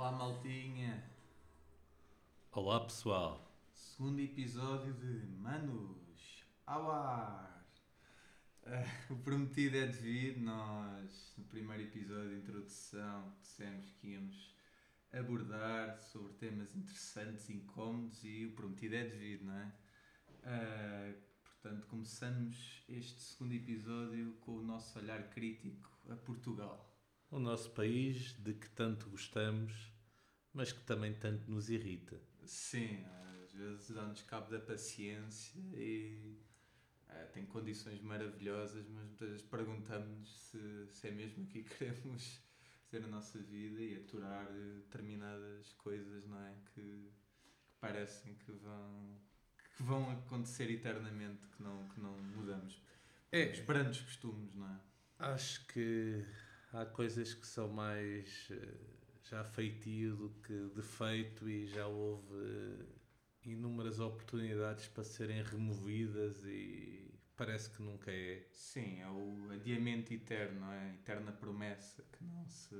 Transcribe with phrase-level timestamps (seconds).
[0.00, 1.04] Olá, maltinha.
[2.52, 3.54] Olá pessoal.
[3.70, 7.70] Segundo episódio de Manos ao ar.
[8.64, 10.40] Ah, o prometido é devido.
[10.40, 14.54] Nós, no primeiro episódio de introdução, dissemos que íamos
[15.12, 19.72] abordar sobre temas interessantes, incómodos e o prometido é devido, não é?
[20.44, 21.12] Ah,
[21.44, 26.89] portanto, começamos este segundo episódio com o nosso olhar crítico a Portugal.
[27.30, 29.92] O nosso país de que tanto gostamos,
[30.52, 32.20] mas que também tanto nos irrita.
[32.44, 33.04] Sim,
[33.44, 36.36] às vezes dá-nos cabo da paciência e
[37.08, 42.40] eh, tem condições maravilhosas, mas muitas vezes perguntamos-nos se, se é mesmo aqui que queremos
[42.90, 46.54] ser a nossa vida e aturar determinadas coisas, não é?
[46.74, 49.20] Que, que parecem que vão,
[49.76, 52.82] que vão acontecer eternamente, que não, que não mudamos.
[53.30, 53.52] É.
[53.52, 54.80] Os grandes costumes, não é?
[55.20, 56.26] Acho que
[56.72, 58.74] há coisas que são mais eh,
[59.22, 67.12] já feitio do que defeito e já houve eh, inúmeras oportunidades para serem removidas e
[67.36, 68.46] parece que nunca é.
[68.52, 70.90] Sim, é o adiamento eterno, não é?
[70.90, 72.74] A eterna promessa que não se,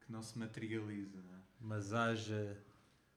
[0.00, 1.42] que não se materializa, não é?
[1.60, 2.56] Mas haja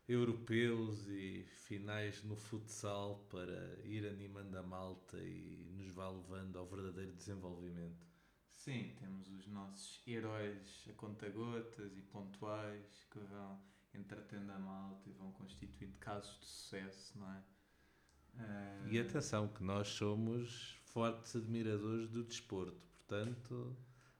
[0.08, 6.66] europeus e finais no futsal para ir animando a malta e nos vá levando ao
[6.66, 8.08] verdadeiro desenvolvimento.
[8.68, 13.62] Sim, temos os nossos heróis a conta-gotas e pontuais que vão
[13.94, 17.44] entretendo a malta e vão constituindo casos de sucesso, não é?
[18.92, 23.74] E atenção, que nós somos fortes admiradores do desporto, portanto,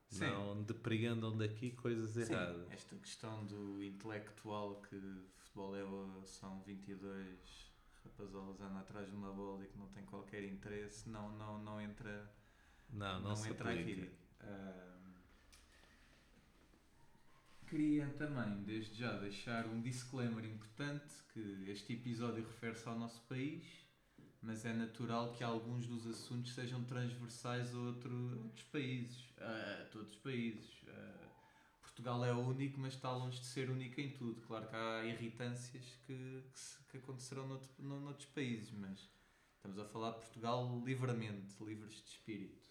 [0.08, 0.28] Sim.
[0.28, 2.72] não depreendam daqui coisas sim, erradas.
[2.72, 4.98] esta questão do intelectual que
[5.36, 7.70] futebol é, são 22
[8.06, 11.82] rapazolas andam atrás de uma bola e que não tem qualquer interesse, não, não, não
[11.82, 12.34] entra
[12.90, 14.04] Não, não, se entra aplica.
[14.04, 14.27] aqui.
[17.68, 23.66] Queria também, desde já, deixar um disclaimer importante que este episódio refere-se ao nosso país,
[24.42, 30.12] mas é natural que alguns dos assuntos sejam transversais a outro- outros países, a todos
[30.14, 30.82] os países.
[30.88, 31.28] Ah,
[31.82, 34.40] Portugal é único, mas está longe de ser único em tudo.
[34.44, 39.10] Claro que há irritâncias que, que, se- que acontecerão noutro, no- noutros países, mas
[39.58, 42.67] estamos a falar de Portugal livremente, livres de espírito.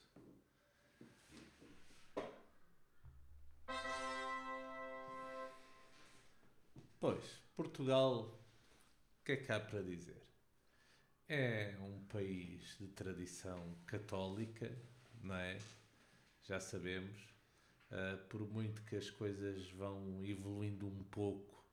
[7.01, 7.25] Pois,
[7.55, 8.13] Portugal,
[9.21, 10.23] o que é que há para dizer?
[11.29, 14.71] É um país de tradição católica,
[15.23, 15.59] não é?
[16.45, 17.19] Já sabemos.
[17.91, 21.65] Ah, por muito que as coisas vão evoluindo um pouco,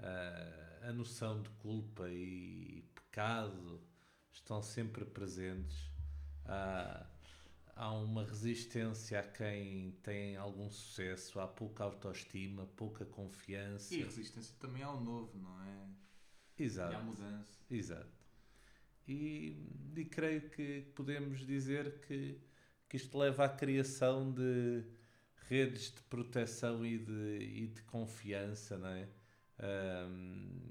[0.00, 3.80] ah, a noção de culpa e pecado
[4.32, 5.90] estão sempre presentes.
[6.46, 7.06] Há,
[7.80, 13.94] há uma resistência a quem tem algum sucesso, há pouca autoestima, pouca confiança.
[13.94, 15.88] E resistência também ao novo, não é?
[16.58, 16.92] Exato.
[16.92, 17.58] E à mudança.
[17.70, 18.20] Exato.
[19.08, 19.56] E,
[19.96, 22.38] e creio que podemos dizer que,
[22.86, 24.84] que isto leva à criação de
[25.48, 29.08] redes de proteção e de, e de confiança, não é?
[29.58, 30.68] Ahm,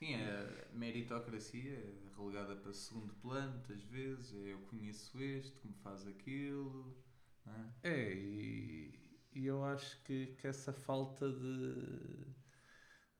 [0.00, 4.34] Sim, a meritocracia é relegada para segundo plano, muitas vezes.
[4.34, 6.96] É eu conheço este, que me faz aquilo.
[7.82, 7.90] É?
[7.90, 12.26] é, e, e eu acho que, que essa falta de,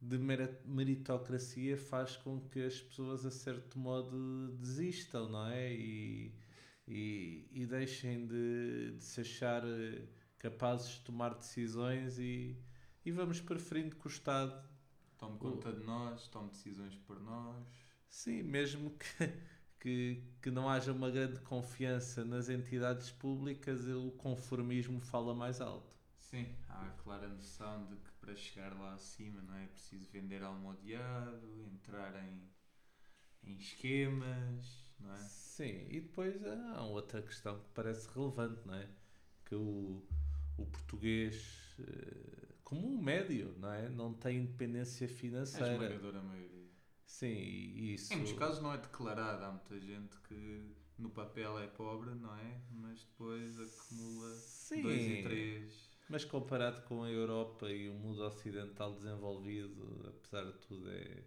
[0.00, 0.19] de
[0.64, 5.72] meritocracia faz com que as pessoas, a certo modo, desistam, não é?
[5.72, 6.34] E,
[6.87, 10.08] e, e deixem de, de se achar eh,
[10.38, 12.56] capazes de tomar decisões e,
[13.04, 14.69] e vamos preferindo que o Estado
[15.19, 17.67] Tome conta de nós, tome decisões por nós.
[18.08, 19.06] Sim, mesmo que,
[19.81, 25.96] que, que não haja uma grande confiança nas entidades públicas, o conformismo fala mais alto.
[26.16, 30.43] Sim, há a clara noção de que para chegar lá acima não é preciso vender
[30.43, 32.50] odiado, entrar em,
[33.43, 35.19] em esquemas, não é?
[35.19, 38.88] Sim, e depois há outra questão que parece relevante, não é?
[39.46, 40.06] Que o,
[40.58, 43.88] o português, eh, como um médio, não é?
[43.88, 45.72] Não tem independência A financeira.
[45.84, 46.57] esmagadora maioria.
[47.08, 48.12] Sim, e isso.
[48.12, 50.60] Em muitos casos não é declarado, há muita gente que
[50.99, 52.60] no papel é pobre, não é?
[52.70, 54.82] Mas depois acumula Sim.
[54.82, 55.88] dois e três.
[56.08, 61.22] Mas comparado com a Europa e o mundo ocidental desenvolvido, apesar de tudo, é,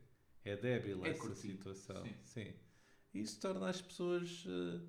[0.45, 2.03] é débil É essa situação.
[2.03, 2.15] sim.
[2.23, 2.53] Sim.
[3.13, 4.79] Isso torna as pessoas eh,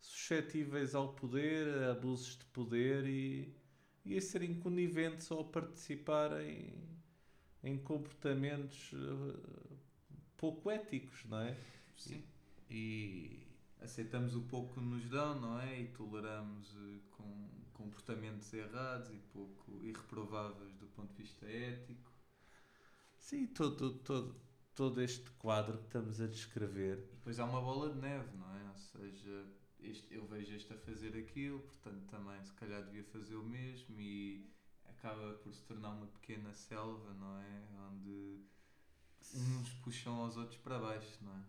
[0.00, 3.54] suscetíveis ao poder, a abusos de poder e,
[4.04, 9.69] e a serem coniventes ou a participar em, comportamentos eh,
[10.40, 11.56] pouco éticos, não é?
[11.96, 12.24] Sim.
[12.70, 13.46] E,
[13.82, 15.80] Aceitamos o pouco que nos dão, não é?
[15.80, 22.12] E toleramos eh, com comportamentos errados e pouco irreprováveis do ponto de vista ético.
[23.18, 24.38] Sim, todo, todo,
[24.74, 27.08] todo este quadro que estamos a descrever.
[27.10, 28.68] E depois há uma bola de neve, não é?
[28.68, 29.46] Ou seja,
[29.78, 33.98] este, eu vejo este a fazer aquilo, portanto também se calhar devia fazer o mesmo
[33.98, 34.46] e
[34.84, 37.62] acaba por se tornar uma pequena selva, não é?
[37.90, 38.44] Onde
[39.34, 41.42] uns puxam aos outros para baixo, não é?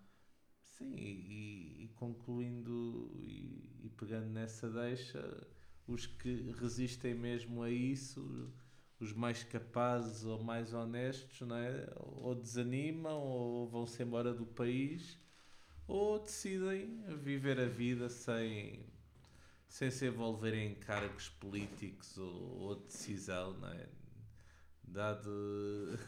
[0.78, 5.48] Sim, e, e concluindo e, e pegando nessa deixa,
[5.88, 8.52] os que resistem mesmo a isso,
[9.00, 11.88] os mais capazes ou mais honestos, não é?
[11.98, 15.20] ou desanimam ou vão-se embora do país
[15.88, 18.86] ou decidem viver a vida sem,
[19.68, 23.90] sem se envolverem em cargos políticos ou, ou de decisão, não é?
[24.84, 26.00] Dado,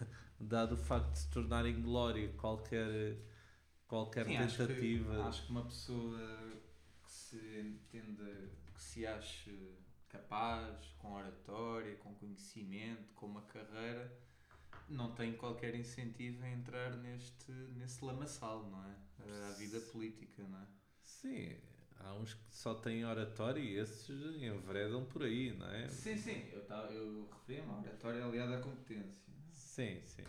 [0.43, 3.17] dado o facto de se tornar em glória qualquer,
[3.87, 5.11] qualquer Sim, tentativa.
[5.13, 6.61] Acho que, acho que uma pessoa
[7.03, 9.77] que se entenda, que se ache
[10.09, 14.15] capaz, com oratória, com conhecimento, com uma carreira,
[14.87, 18.95] não tem qualquer incentivo em entrar neste, nesse lamaçal, não é?
[19.49, 20.67] A vida política, não é?
[21.03, 21.57] Sim,
[22.03, 24.09] há uns que só têm oratória e esses
[24.41, 25.87] enveredam por aí, não é?
[25.87, 29.23] Sim, sim, eu, tava, eu referi-me à oratória aliada à competência.
[29.31, 29.51] é?
[29.53, 30.23] Sim, sim.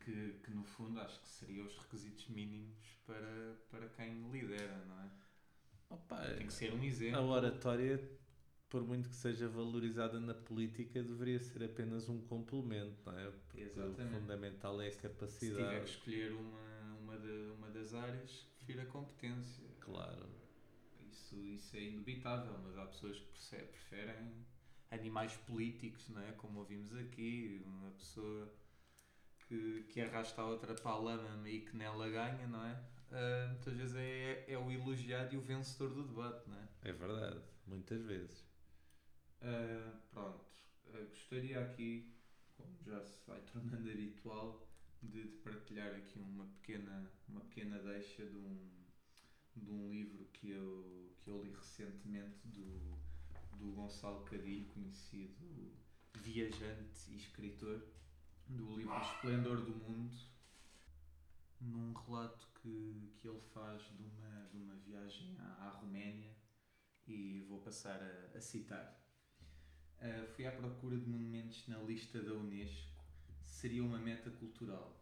[0.00, 2.76] Que, que no fundo acho que seriam os requisitos mínimos
[3.06, 5.10] para, para quem lidera, não é?
[5.90, 7.28] Opa, Tem que ser um a exemplo.
[7.28, 8.00] oratória,
[8.68, 13.30] por muito que seja valorizada na política, deveria ser apenas um complemento, não é?
[13.30, 14.02] Porque Exatamente.
[14.16, 15.90] o fundamental é a Se tiver que capacidade.
[15.90, 19.64] escolher uma, uma, de- uma das áreas, prefiro a competência.
[19.80, 20.43] Claro.
[21.34, 23.26] Isso, isso é indubitável, mas há pessoas que
[23.66, 24.44] preferem
[24.90, 26.32] animais políticos, não é?
[26.32, 28.52] Como ouvimos aqui, uma pessoa
[29.48, 32.78] que, que arrasta a outra para a lama e que nela ganha, não é?
[33.12, 36.68] Ah, muitas vezes é, é o elogiado e o vencedor do debate, não é?
[36.82, 38.44] É verdade, muitas vezes.
[39.40, 40.44] Ah, pronto,
[40.92, 42.12] Ah, gostaria aqui,
[42.56, 44.66] como já se vai tornando habitual,
[45.02, 48.83] de, de partilhar aqui uma pequena, uma pequena deixa de um,
[49.56, 52.98] de um livro que eu, que eu li recentemente do,
[53.56, 55.72] do Gonçalo Cadilho, conhecido
[56.14, 57.84] viajante e escritor,
[58.48, 60.16] do livro Esplendor do Mundo,
[61.60, 66.34] num relato que, que ele faz de uma, de uma viagem à, à Roménia
[67.06, 69.00] e vou passar a, a citar.
[70.00, 73.04] Uh, fui à procura de monumentos na lista da Unesco.
[73.44, 75.00] Seria uma meta cultural.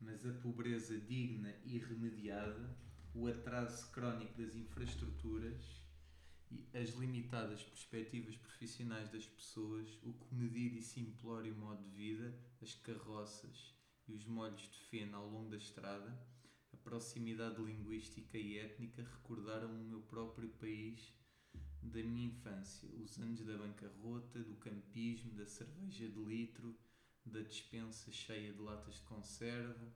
[0.00, 2.74] Mas a pobreza digna e remediada,
[3.14, 5.80] o atraso crónico das infraestruturas
[6.50, 12.74] e as limitadas perspectivas profissionais das pessoas, o comedido e simplório modo de vida, as
[12.74, 13.74] carroças
[14.08, 16.18] e os molhos de feno ao longo da estrada,
[16.72, 21.12] a proximidade linguística e étnica recordaram o meu próprio país
[21.82, 26.76] da minha infância, os anos da bancarrota, do campismo, da cerveja de litro,
[27.24, 29.92] da despensa cheia de latas de conserva,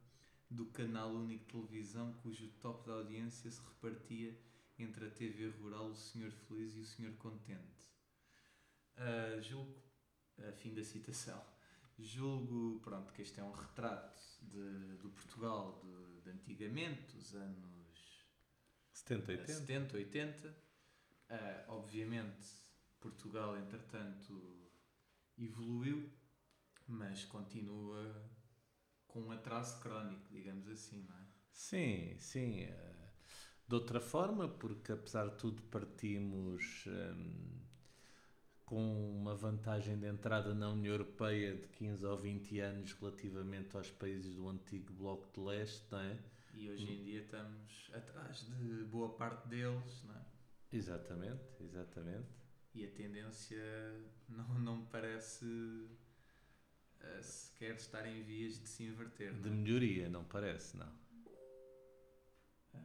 [0.54, 4.38] do canal único de televisão cujo top da audiência se repartia
[4.78, 7.88] entre a TV rural, o Senhor Feliz e o Senhor Contente.
[8.96, 9.82] Ah, julgo,
[10.48, 11.44] a fim da citação,
[11.98, 18.24] julgo pronto, que este é um retrato de, do Portugal de, de antigamente, dos anos
[18.92, 19.52] 70, 80.
[19.52, 20.56] 70, 80.
[21.30, 22.46] Ah, obviamente,
[23.00, 24.70] Portugal, entretanto,
[25.36, 26.12] evoluiu,
[26.86, 28.30] mas continua
[29.14, 31.24] com um atraso crónico, digamos assim, não é?
[31.52, 32.64] Sim, sim.
[32.64, 33.12] eh,
[33.68, 37.60] De outra forma, porque apesar de tudo partimos hum,
[38.66, 43.90] com uma vantagem de entrada na União Europeia de 15 ou 20 anos relativamente aos
[43.90, 46.18] países do antigo Bloco de Leste, não é?
[46.54, 50.24] E hoje em dia estamos atrás de boa parte deles, não é?
[50.70, 52.28] Exatamente, exatamente.
[52.74, 53.62] E a tendência
[54.28, 55.44] não, não me parece
[57.22, 59.56] sequer estar em vias de se inverter, De não é?
[59.56, 60.92] melhoria, não parece, não.
[62.74, 62.80] Ah,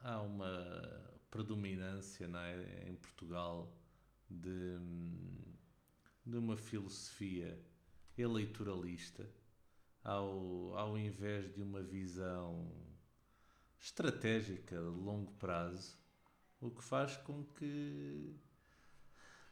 [0.00, 3.72] Há uma predominância não é, em Portugal
[4.30, 4.78] de,
[6.24, 7.58] de uma filosofia
[8.16, 9.28] eleitoralista
[10.02, 12.72] ao, ao invés de uma visão
[13.80, 15.98] estratégica de longo prazo,
[16.60, 18.34] o que faz com que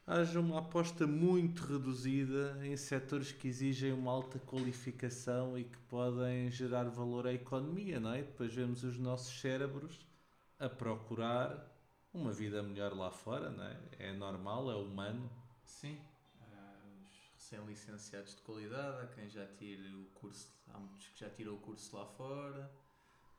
[0.07, 6.51] haja uma aposta muito reduzida em setores que exigem uma alta qualificação e que podem
[6.51, 8.23] gerar valor à economia, não é?
[8.23, 10.01] Depois vemos os nossos cérebros
[10.59, 11.71] a procurar
[12.13, 13.77] uma vida melhor lá fora, não é?
[13.99, 15.31] É normal, é humano.
[15.65, 15.99] Sim,
[16.41, 21.31] há os recém-licenciados de qualidade, há quem já tire o curso, há muitos que já
[21.31, 22.71] tiram o curso lá fora,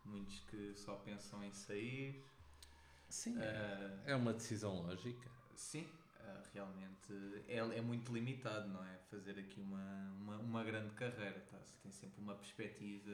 [0.05, 2.23] muitos que só pensam em sair.
[3.09, 5.29] Sim, Ah, é uma decisão lógica.
[5.55, 5.85] sim,
[6.53, 7.13] realmente
[7.47, 8.97] é, é muito limitado, não é?
[9.09, 11.59] Fazer aqui uma, uma, uma grande carreira, tá?
[11.63, 13.11] Se tem sempre uma perspectiva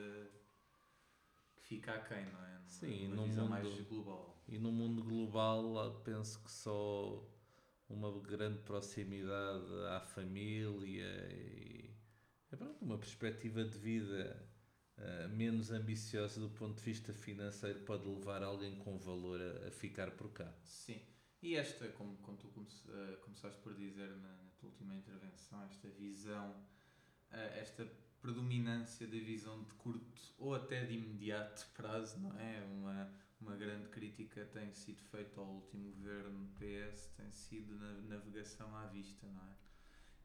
[1.56, 2.52] que fica aquém, não é?
[2.54, 4.44] Numa, Sim, visão mundo- mais global.
[4.48, 7.24] E no mundo global, penso que só
[7.90, 11.90] uma grande proximidade à família e
[12.52, 14.50] é pronto, uma perspectiva de vida
[14.98, 19.72] eh, menos ambiciosa do ponto de vista financeiro pode levar alguém com valor a, a
[19.72, 20.54] ficar por cá.
[20.64, 21.02] Sim.
[21.42, 22.48] E esta, como, como tu
[22.90, 26.56] eh, começaste por dizer na, na tua última intervenção, esta visão,
[27.32, 27.86] eh, esta
[28.22, 32.62] predominância da visão de curto ou até de imediato prazo, não é?
[32.66, 38.76] Uma, uma grande crítica tem sido feita ao último governo PS, tem sido na navegação
[38.76, 39.56] à vista, não é?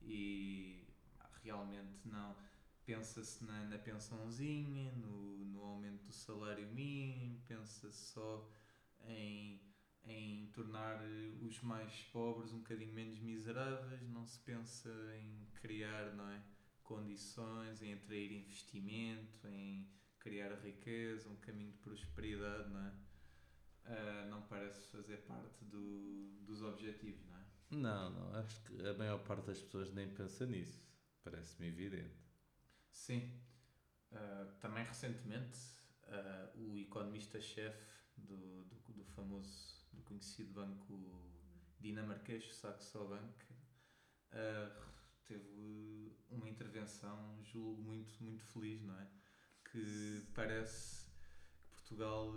[0.03, 0.87] E
[1.43, 2.37] realmente não.
[2.85, 8.47] Pensa-se na, na pensãozinha, no, no aumento do salário mínimo, pensa-se só
[9.09, 9.61] em
[10.07, 16.15] em tornar eh, os mais pobres um bocadinho menos miseráveis, não se pensa em criar
[16.15, 16.43] não é,
[16.83, 22.93] condições, em atrair investimento, em criar riqueza, um caminho de prosperidade, não é?
[23.85, 27.45] Ah, não parece fazer parte do, dos objetivos, não é?
[27.71, 30.85] Não, não, acho que a maior parte das pessoas nem pensa nisso.
[31.23, 32.17] Parece-me evidente.
[32.91, 33.41] Sim.
[34.13, 35.59] Ah, também recentemente
[36.05, 41.27] ah, o economista-chefe do, do, do famoso, do conhecido banco
[41.81, 43.47] dinamarquês, Saxo Bank,
[44.33, 44.71] ah,
[45.25, 49.07] teve uma intervenção, julgo, muito, muito feliz, não é?
[49.71, 51.07] Que parece
[51.61, 52.33] que Portugal,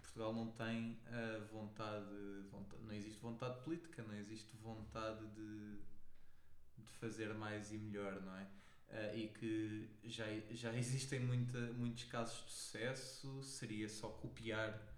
[0.00, 5.78] Portugal não tem a vontade, vontade, não existe vontade política, não existe vontade de,
[6.78, 8.48] de fazer mais e melhor, não é?
[8.90, 14.93] Ah, e que já, já existem muita, muitos casos de sucesso, seria só copiar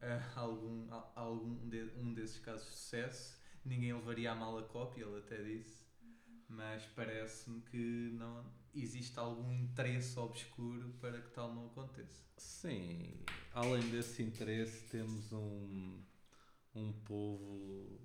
[0.00, 4.62] ah, algum, a- algum de, um desses casos de sucesso, ninguém levaria a mal a
[4.64, 5.86] cópia, ele até disse,
[6.48, 12.22] mas parece-me que não existe algum interesse obscuro para que tal não aconteça.
[12.36, 13.14] Sim,
[13.52, 16.02] além desse interesse, temos um,
[16.74, 18.00] um povo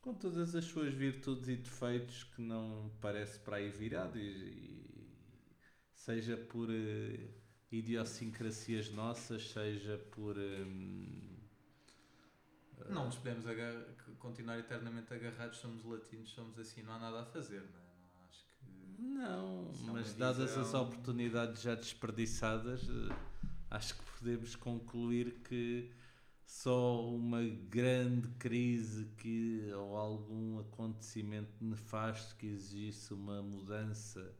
[0.00, 5.56] com todas as suas virtudes e defeitos que não parece para aí virado, e, e
[5.94, 7.30] seja por eh,
[7.70, 10.36] idiosincrasias nossas, seja por.
[10.36, 11.38] hum,
[12.88, 13.44] Não nos podemos
[14.18, 17.82] continuar eternamente agarrados, somos latinos, somos assim, não há nada a fazer, não é?
[18.14, 19.02] Não acho que.
[19.02, 23.16] Não, é mas dadas as oportunidades já desperdiçadas, eh,
[23.70, 25.90] acho que podemos concluir que
[26.44, 34.34] só uma grande crise que, ou algum acontecimento nefasto que exigisse uma mudança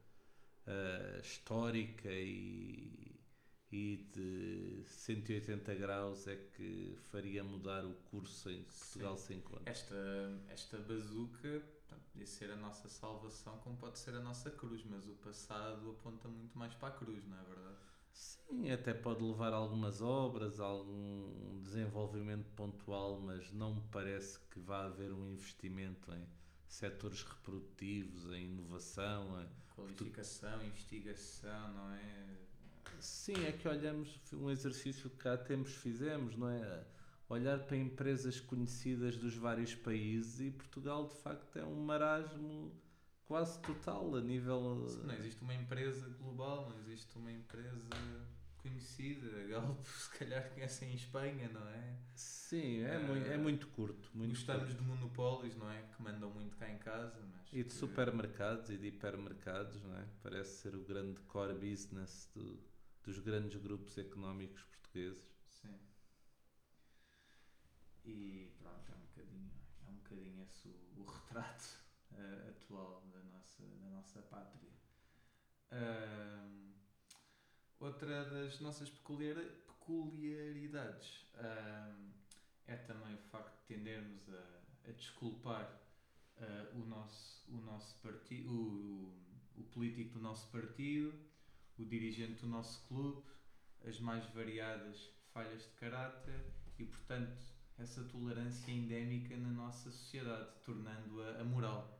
[0.66, 3.10] eh, histórica e,
[3.72, 9.70] e de 180 graus é que faria mudar o curso em Portugal se encontra.
[9.70, 9.94] Esta,
[10.48, 15.06] esta bazuca portanto, podia ser a nossa salvação, como pode ser a nossa cruz, mas
[15.06, 17.76] o passado aponta muito mais para a cruz, não é verdade?
[18.12, 24.84] Sim, até pode levar algumas obras, algum desenvolvimento pontual, mas não me parece que vá
[24.86, 26.26] haver um investimento em
[26.66, 29.40] setores reprodutivos, em inovação.
[29.42, 32.39] em- Qualificação, investigação, não é?
[33.00, 36.85] Sim, é que olhamos um exercício que cá temos, fizemos, não é?
[37.28, 42.73] Olhar para empresas conhecidas dos vários países e Portugal de facto é um marasmo
[43.26, 44.87] quase total a nível.
[45.04, 47.88] Não existe uma empresa global, não existe uma empresa
[48.59, 49.28] conhecida.
[49.49, 51.97] Galp, se calhar, conhecem em Espanha, não é?
[52.16, 54.11] Sim, é, Eh, mui- é muito curto.
[54.12, 54.83] Muito Gostamos curto.
[54.83, 55.83] de monopólios, não é?
[55.83, 57.47] Que mandam muito cá em casa, mas.
[57.52, 60.04] E de que- supermercados e de hipermercados, não é?
[60.23, 62.59] Parece ser o grande core business do-
[63.04, 65.23] dos grandes grupos económicos portugueses.
[65.49, 65.78] Sim.
[68.04, 69.50] E pronto, é um bocadinho,
[69.87, 71.78] é um bocadinho esse o, o retrato
[72.12, 74.71] eh, atual da nossa, da nossa pátria.
[75.71, 76.73] Ahm,
[77.78, 82.11] outra das nossas peculiar- peculiaridades ahm,
[82.66, 85.80] é também o facto de tendermos a, a desculpar
[86.38, 89.14] ah, o nosso, o nosso partido, o,
[89.57, 91.12] o político do nosso partido,
[91.80, 93.22] o dirigente do nosso clube,
[93.84, 96.44] as mais variadas falhas de caráter
[96.78, 97.42] e, portanto,
[97.78, 101.99] essa tolerância endémica na nossa sociedade, tornando-a amoral.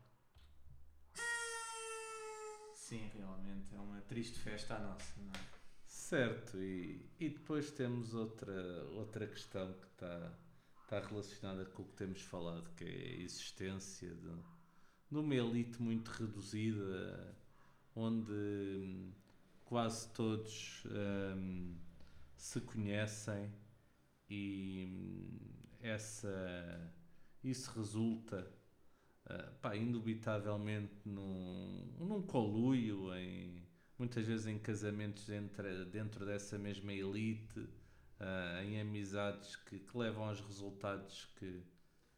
[2.75, 5.61] Sim, realmente é uma triste festa a nossa, não é?
[5.85, 10.37] Certo, e, e depois temos outra, outra questão que está,
[10.83, 14.35] está relacionada com o que temos falado, que é a existência de,
[15.09, 17.35] de uma elite muito reduzida,
[17.95, 19.13] onde
[19.71, 21.77] quase todos hum,
[22.35, 23.49] se conhecem
[24.29, 25.39] e hum,
[25.79, 26.93] essa,
[27.41, 28.51] isso resulta
[29.27, 33.65] uh, pá, indubitavelmente num, num coluio, em,
[33.97, 40.25] muitas vezes em casamentos entre, dentro dessa mesma elite, uh, em amizades que, que, levam
[40.25, 41.63] aos resultados que,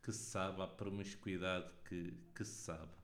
[0.02, 3.03] que se sabe, à promiscuidade que, que se sabe.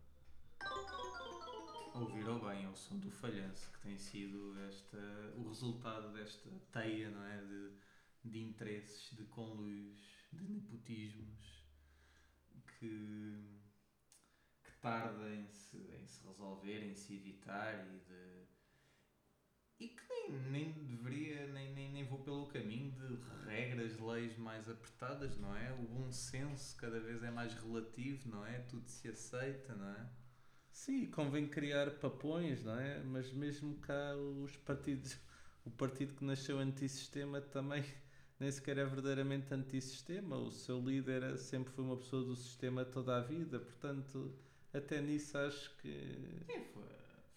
[1.94, 4.98] Ouviram bem, é o som do falhanço que tem sido esta,
[5.36, 7.42] o resultado desta teia não é?
[7.42, 7.72] de,
[8.24, 10.00] de interesses, de conluios,
[10.32, 11.66] de nepotismos
[12.78, 13.44] que,
[14.64, 18.40] que tarda em se, em se resolver, em se evitar e de
[19.80, 24.68] e que nem, nem deveria, nem, nem, nem vou pelo caminho de regras, leis mais
[24.70, 25.72] apertadas, não é?
[25.72, 28.60] O bom senso cada vez é mais relativo, não é?
[28.60, 30.10] Tudo se aceita, não é?
[30.72, 33.02] Sim, convém criar papões, não é?
[33.04, 35.18] Mas mesmo cá os partidos,
[35.66, 37.84] o partido que nasceu antissistema também
[38.40, 40.38] nem sequer é verdadeiramente antissistema.
[40.38, 44.34] O seu líder sempre foi uma pessoa do sistema toda a vida, portanto,
[44.74, 46.44] até nisso acho que.
[46.46, 46.84] Sim, foi,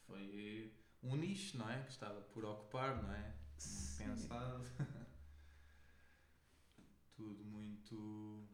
[0.06, 0.72] foi
[1.02, 1.82] um nicho, não é?
[1.82, 3.34] Que estava por ocupar, não é?
[3.58, 4.04] Sim.
[4.04, 4.64] Pensado.
[7.16, 7.94] Tudo muito,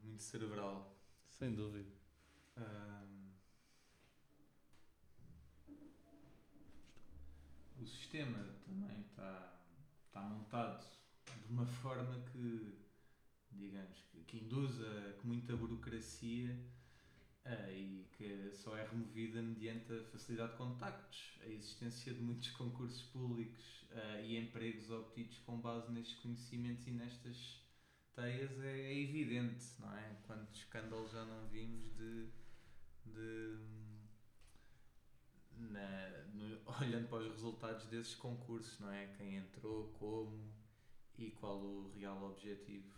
[0.02, 0.96] muito cerebral.
[1.28, 1.90] Sem dúvida.
[2.56, 3.17] Um,
[7.80, 9.60] o sistema também está,
[10.06, 10.86] está montado
[11.46, 12.78] de uma forma que,
[13.52, 16.58] digamos, que, que induz a que muita burocracia
[17.46, 22.50] uh, e que só é removida mediante a facilidade de contactos, a existência de muitos
[22.50, 27.62] concursos públicos uh, e empregos obtidos com base nestes conhecimentos e nestas
[28.14, 30.16] teias é, é evidente, não é?
[30.26, 32.28] Quantos escândalos já não vimos de,
[33.06, 33.58] de
[35.58, 39.06] na, no, olhando para os resultados desses concursos, não é?
[39.16, 40.52] Quem entrou, como
[41.16, 42.96] e qual o real objetivo.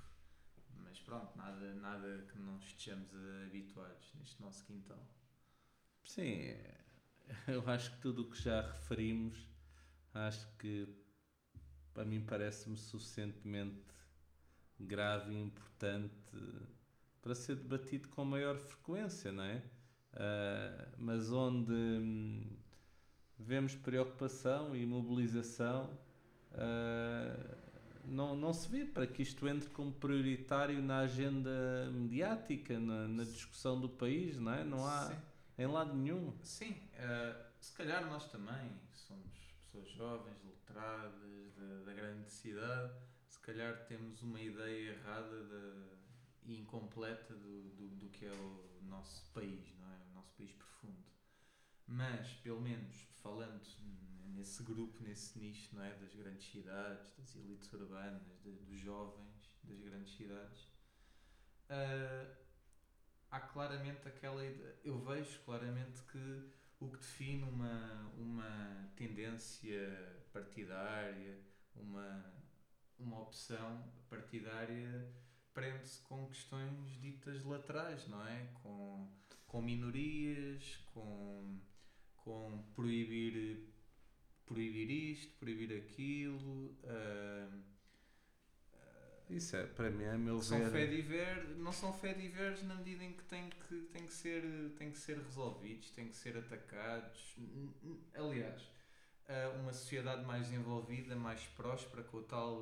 [0.76, 3.10] Mas pronto, nada, nada que não estejamos
[3.46, 5.06] habituados neste nosso quintal.
[6.04, 6.56] Sim,
[7.48, 9.38] eu acho que tudo o que já referimos,
[10.12, 10.88] acho que
[11.94, 13.94] para mim parece-me suficientemente
[14.78, 16.14] grave e importante
[17.20, 19.62] para ser debatido com maior frequência, não é?
[20.12, 22.42] Uh, mas onde hum,
[23.38, 25.90] vemos preocupação e mobilização,
[26.52, 27.56] uh,
[28.04, 33.24] não, não se vê para que isto entre como prioritário na agenda mediática, na, na
[33.24, 34.64] discussão do país, não é?
[34.64, 35.16] Não há Sim.
[35.58, 36.32] em lado nenhum.
[36.42, 39.30] Sim, uh, se calhar nós também somos
[39.62, 42.92] pessoas jovens, letradas, da, da grande cidade,
[43.28, 45.99] se calhar temos uma ideia errada de,
[46.44, 49.96] e incompleta do, do, do que é o nosso país, não é?
[50.10, 51.04] O nosso país profundo.
[51.86, 53.60] Mas, pelo menos, falando
[54.34, 55.92] nesse grupo, nesse nicho, não é?
[55.94, 60.62] Das grandes cidades, das elites urbanas, de, dos jovens das grandes cidades,
[61.68, 62.36] uh,
[63.30, 66.50] há claramente aquela ideia, eu vejo claramente que
[66.80, 71.38] o que define uma, uma tendência partidária,
[71.76, 72.32] uma,
[72.98, 75.12] uma opção partidária
[75.52, 78.48] prende-se com questões ditas laterais, não é?
[78.62, 79.08] Com,
[79.46, 81.58] com minorias, com,
[82.16, 83.70] com proibir
[84.50, 86.76] proibir isto, proibir aquilo.
[86.82, 87.62] Uh,
[89.30, 90.70] isso é, para mim, é meu são ver.
[90.70, 94.42] Fé diver, não são fé diversos na medida em que têm que, têm, que ser,
[94.76, 97.36] têm que ser resolvidos, têm que ser atacados.
[98.12, 98.68] Aliás,
[99.60, 102.60] uma sociedade mais desenvolvida, mais próspera, com o tal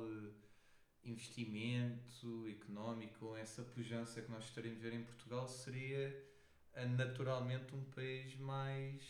[1.03, 6.29] investimento económico, essa pujança que nós gostaríamos de ver em Portugal, seria
[6.75, 9.01] eh, naturalmente um país mais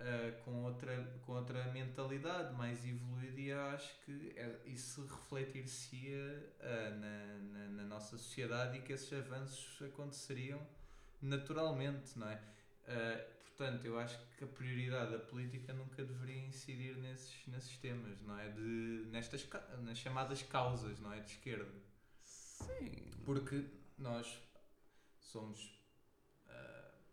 [0.00, 6.98] uh, com, outra, com outra mentalidade mais evoluída e acho que é, isso refletir-se-ia uh,
[6.98, 10.60] na, na, na, nossa sociedade e que esses avanços aconteceriam
[11.20, 12.40] naturalmente, não é?
[12.86, 18.20] Uh, portanto, eu acho que a prioridade da política nunca deveria incidir nesses, nesses temas,
[18.22, 18.48] não é?
[18.48, 19.46] De, nestas,
[19.82, 21.20] nas chamadas causas, não é?
[21.20, 21.82] De esquerda.
[22.22, 23.10] Sim.
[23.24, 23.64] Porque
[23.98, 24.40] nós
[25.18, 25.80] somos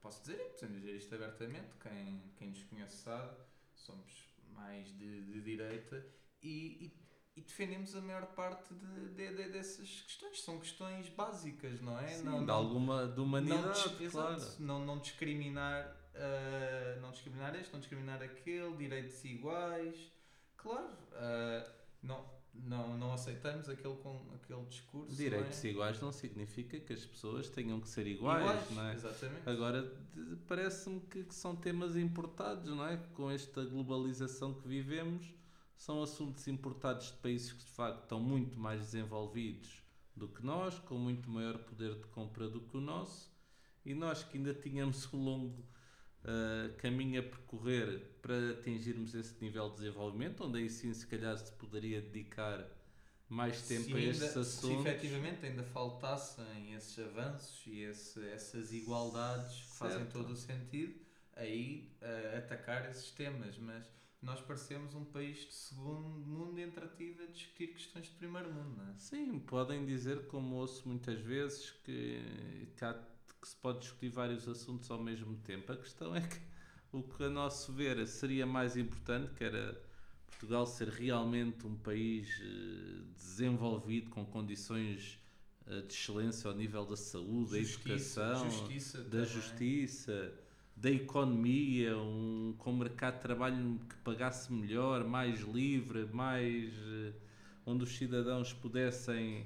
[0.08, 3.36] posso dizer, podemos dizer isto abertamente, quem, quem nos conhece sabe,
[3.76, 6.06] somos mais de, de direita
[6.42, 6.94] e, e,
[7.36, 10.42] e, defendemos a maior parte de, de, de, dessas questões.
[10.42, 12.08] São questões básicas, não é?
[12.08, 14.42] Sim, não, de alguma de humanidade, não, claro.
[14.60, 20.12] não, não discriminar, uh, não discriminar este, não discriminar aquele, direitos iguais,
[20.56, 20.90] claro.
[21.12, 21.70] Uh,
[22.02, 25.16] não, não, não aceitamos aquele, com, aquele discurso.
[25.16, 25.72] Direitos não é?
[25.74, 28.94] iguais não significa que as pessoas tenham que ser iguais, iguais não é?
[28.94, 29.50] Exatamente.
[29.50, 29.94] Agora,
[30.48, 32.98] parece-me que, que, são temas importados, não é?
[33.14, 35.28] Com esta globalização que vivemos,
[35.76, 39.84] são assuntos importados de países que de facto estão muito mais desenvolvidos
[40.16, 43.32] do que nós, com muito maior poder de compra do que o nosso,
[43.86, 45.64] E nós que ainda tínhamos um longo
[46.28, 51.38] uh, caminho a percorrer para atingirmos esse nível de desenvolvimento, onde aí sim se calhar
[51.38, 52.66] se poderia dedicar
[53.30, 54.84] mais tempo se a ainda, estes assuntos.
[54.84, 60.14] Se efetivamente ainda faltassem esses avanços e esse, essas igualdades que fazem Certo.
[60.14, 61.00] todo o sentido,
[61.36, 63.58] aí uh, atacar esses temas.
[63.58, 63.86] Mas
[64.22, 68.90] nós parecemos um país de segundo mundo entretido a discutir questões de primeiro mundo, não
[68.90, 68.98] é?
[68.98, 73.00] Sim, podem dizer, como ouço muitas vezes, que, que, há-
[73.48, 75.72] que se pode discutir vários assuntos ao mesmo tempo.
[75.72, 76.38] A questão é que
[76.92, 79.82] o que a nosso ver seria mais importante, que era
[80.28, 85.18] Portugal ser realmente um país eh, desenvolvido com condições
[85.66, 89.26] eh, de excelência ao nível da saúde, da educação, justiça da também.
[89.26, 90.34] justiça,
[90.76, 97.14] da economia, um, com um mercado de trabalho que pagasse melhor, mais livre, mais eh,
[97.66, 99.46] onde os cidadãos pudessem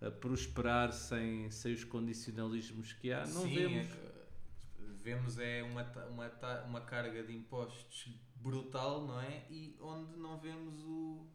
[0.00, 3.26] eh, prosperar sem, sem os condicionalismos que há.
[3.26, 3.86] Não Sim, vemos.
[3.86, 4.10] é
[5.02, 9.44] vemos é uma, uma, uma carga de impostos brutal, não é?
[9.50, 11.26] E onde não vemos o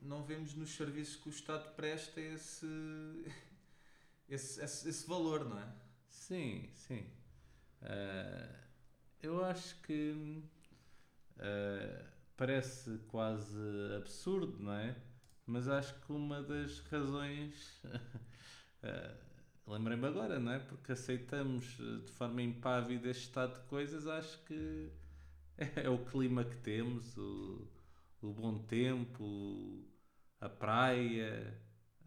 [0.00, 2.66] não vemos nos serviços que o Estado presta esse
[4.28, 5.72] esse, esse, esse valor, não é?
[6.08, 7.06] Sim, sim.
[7.82, 8.48] Ah,
[9.22, 10.42] eu acho que
[11.38, 12.04] ah,
[12.36, 13.58] parece quase
[13.96, 14.96] absurdo, não é?
[15.50, 17.80] Mas acho que uma das razões.
[18.82, 19.14] ah,
[19.66, 20.58] Lembrei-me agora, não é?
[20.58, 24.90] Porque aceitamos eh, de forma impávida este estado de coisas, acho que
[25.76, 27.68] é o clima que temos, o,
[28.22, 29.84] o bom tempo,
[30.40, 31.60] a praia,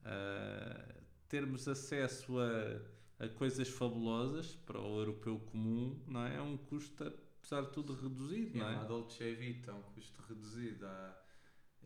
[0.03, 0.95] ah,
[1.29, 6.35] termos acesso a, a coisas fabulosas para o europeu comum, não é?
[6.37, 8.85] É um custo, apesar de tudo, reduzido, É não é?
[8.85, 10.85] Dolce Vita, um custo reduzido.
[10.85, 11.22] Há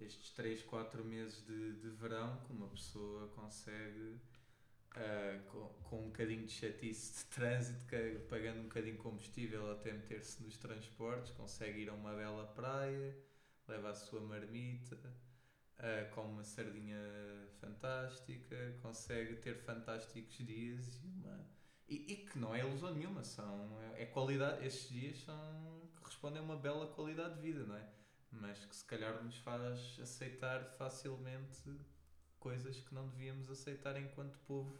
[0.01, 4.19] estes 3, 4 meses de, de verão que uma pessoa consegue,
[4.95, 9.71] ah, com, com um bocadinho de chatice de trânsito, que, pagando um bocadinho de combustível
[9.71, 13.17] até meter-se nos transportes, consegue ir a uma bela praia,
[13.67, 14.97] leva a sua marmita,
[15.79, 16.99] ah, come uma sardinha
[17.59, 21.57] fantástica, consegue ter fantásticos dias e uma.
[21.87, 26.43] E, e que não é ilusão nenhuma, são, é qualidade, estes dias são, correspondem a
[26.43, 27.96] uma bela qualidade de vida, não é?
[28.31, 31.61] Mas que se calhar nos faz aceitar facilmente
[32.39, 34.77] coisas que não devíamos aceitar enquanto povo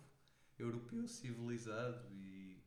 [0.60, 2.62] europeu civilizado e,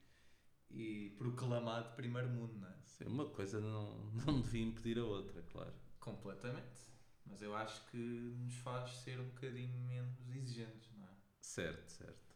[0.70, 2.74] e proclamado primeiro mundo, não é?
[2.84, 5.72] Sim, uma coisa não, não devia impedir a outra, claro.
[5.98, 6.88] Completamente.
[7.26, 11.10] Mas eu acho que nos faz ser um bocadinho menos exigentes, não é?
[11.40, 12.30] Certo, certo.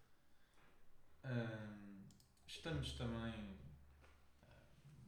[2.47, 3.57] Estamos também
[4.43, 4.57] ah,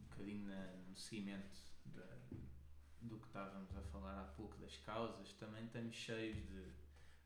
[0.00, 0.48] um bocadinho
[0.88, 2.15] no seguimento da-
[3.06, 6.72] do que estávamos a falar há pouco das causas, também estamos cheios de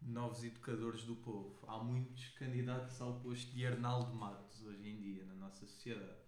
[0.03, 1.59] novos educadores do povo.
[1.67, 6.21] Há muitos candidatos ao posto de Arnaldo Matos hoje em dia na nossa sociedade.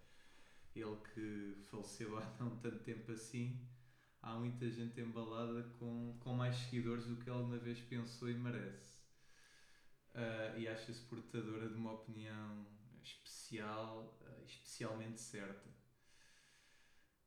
[0.74, 3.60] Ele que faleceu há não tanto tempo assim,
[4.20, 8.34] há muita gente embalada com, com mais seguidores do que ele uma vez pensou e
[8.34, 9.00] merece.
[10.14, 12.66] Ah, e acha-se portadora de uma opinião
[13.02, 15.81] especial, ah, especialmente certa.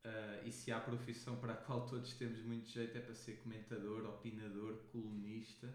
[0.06, 3.42] Ah, e se há profissão para a qual todos temos muito jeito é para ser
[3.42, 5.68] comentador, opinador, colunista,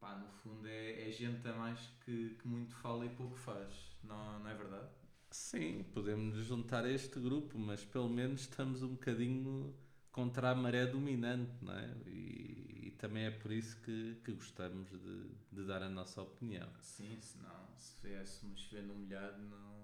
[0.00, 3.72] pá, no fundo é, é gente a mais que, que muito fala e pouco faz,
[4.02, 4.88] não, não é verdade?
[5.30, 9.72] Sim, podemos nos juntar a este grupo, mas pelo menos estamos um bocadinho
[10.10, 11.94] contra a maré dominante, não é?
[12.06, 16.68] E, e também é por isso que, que gostamos de, de dar a nossa opinião.
[16.80, 19.80] Sim, senão se viéssemos no molhado não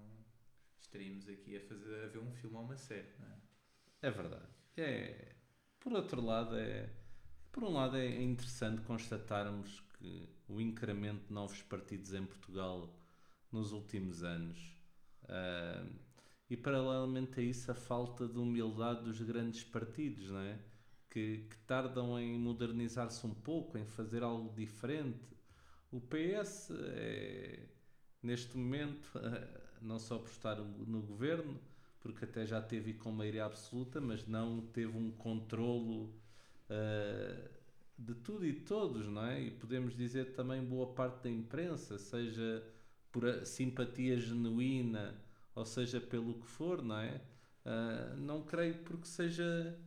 [0.87, 3.37] estaríamos aqui a, fazer, a ver um filme ou uma série, não é?
[4.01, 4.47] É verdade.
[4.75, 5.35] É,
[5.79, 6.89] por outro lado, é,
[7.51, 12.95] por um lado é interessante constatarmos que o incremento de novos partidos em Portugal
[13.51, 14.77] nos últimos anos
[15.27, 15.85] ah,
[16.49, 20.59] e paralelamente a isso a falta de humildade dos grandes partidos, não é?
[21.09, 25.35] Que, que tardam em modernizar-se um pouco, em fazer algo diferente.
[25.91, 27.67] O PS é,
[28.21, 29.11] neste momento,
[29.81, 31.59] não só por estar no governo,
[31.99, 36.13] porque até já teve com maioria absoluta, mas não teve um controlo
[36.69, 37.49] ah,
[37.97, 39.41] de tudo e todos, não é?
[39.41, 42.63] E podemos dizer também boa parte da imprensa, seja
[43.11, 45.15] por simpatia genuína,
[45.55, 47.21] ou seja pelo que for, não é?
[47.65, 49.77] Ah, não creio porque seja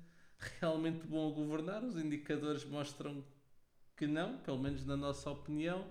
[0.61, 3.25] realmente bom governar, os indicadores mostram
[3.97, 5.87] que não, pelo menos na nossa opinião,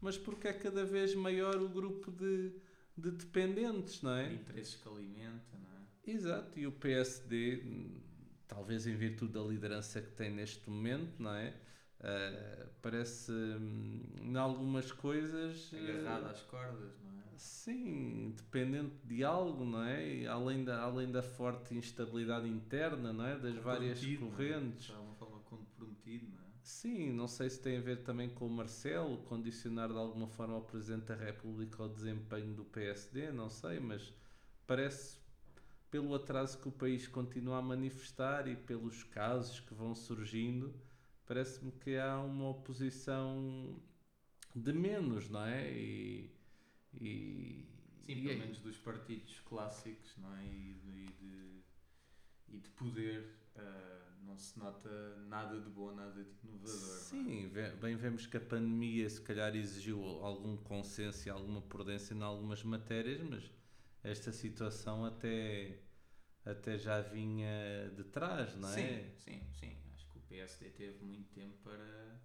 [0.00, 2.52] mas porque é cada vez maior o grupo de,
[2.96, 4.28] de dependentes, não é?
[4.28, 6.10] De interesses que alimenta, não é?
[6.10, 7.62] Exato, e o PSD,
[8.46, 11.54] talvez em virtude da liderança que tem neste momento, não é?
[12.00, 17.24] Ah, parece, hum, em algumas coisas, eh, Agarrado às cordas, não é?
[17.36, 20.06] Sim, dependente de algo, não é?
[20.06, 23.38] E Além da, além da forte instabilidade interna, não é?
[23.38, 24.16] Das várias é?
[24.16, 24.86] correntes.
[24.86, 26.43] De alguma forma comprometido, não é?
[26.64, 30.54] Sim, não sei se tem a ver também com o Marcelo, condicionar de alguma forma
[30.54, 34.12] ao Presidente da República ao desempenho do PSD, não sei, mas
[34.66, 35.18] parece,
[35.90, 40.74] pelo atraso que o país continua a manifestar e pelos casos que vão surgindo,
[41.26, 43.76] parece-me que há uma oposição
[44.54, 45.70] de menos, não é?
[45.72, 46.30] E,
[46.94, 47.66] e,
[48.00, 50.44] Sim, e pelo é- menos dos partidos clássicos, não é?
[50.46, 51.62] E de, e de,
[52.48, 53.24] e de poder,
[53.56, 54.88] ah, não se nota
[55.28, 56.80] nada de bom, nada de inovador.
[56.80, 56.98] não é?
[57.00, 62.14] Sim, ve- bem vemos que a pandemia se calhar exigiu algum consenso e alguma prudência
[62.14, 63.50] em algumas matérias, mas
[64.02, 65.78] esta situação até,
[66.44, 68.72] até já vinha de trás, não é?
[68.72, 69.76] Sim, sim, sim.
[69.94, 72.20] Acho que o PSD teve muito tempo para,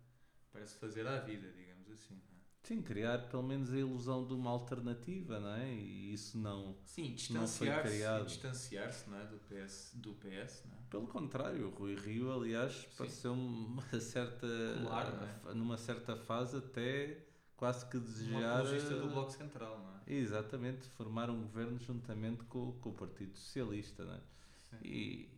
[0.51, 2.15] para se fazer à vida, digamos assim.
[2.31, 2.38] não é?
[2.63, 5.73] Sim, criar pelo menos a ilusão de uma alternativa, não é?
[5.73, 6.77] E isso não.
[6.85, 9.25] Sim, distanciar-se não é?
[9.25, 10.81] do, PS, do PS, não é?
[10.89, 14.47] Pelo contrário, o Rui Rio, aliás, pareceu uma certa.
[14.81, 15.17] Claro,
[15.49, 15.53] é?
[15.53, 17.25] numa certa fase até
[17.59, 18.59] quase que desejar.
[18.59, 20.13] apologista do Bloco Central, não é?
[20.13, 24.21] Exatamente, formar um governo juntamente com, com o Partido Socialista, não é?
[24.69, 24.77] Sim.
[24.83, 25.29] E,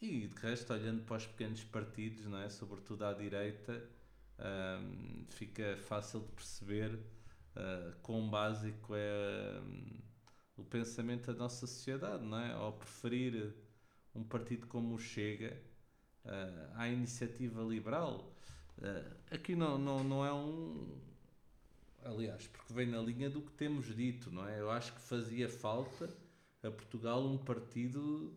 [0.00, 2.48] e de resto, olhando para os pequenos partidos, não é?
[2.50, 3.82] sobretudo à direita,
[4.38, 6.98] ahm, fica fácil de perceber
[7.56, 10.00] ah, quão básico é ahm,
[10.56, 12.52] o pensamento da nossa sociedade, não é?
[12.52, 13.54] Ao preferir
[14.14, 15.60] um partido como o Chega
[16.24, 18.34] ah, à iniciativa liberal.
[18.82, 20.98] Ah, aqui não, não, não é um.
[22.04, 24.60] Aliás, porque vem na linha do que temos dito, não é?
[24.60, 26.08] Eu acho que fazia falta
[26.62, 28.32] a Portugal um partido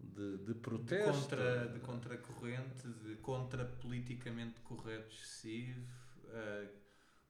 [0.00, 1.04] de, de De protesto.
[1.04, 5.80] contra, de contracorrente, de contra politicamente correto excessivo,
[6.28, 6.68] eh,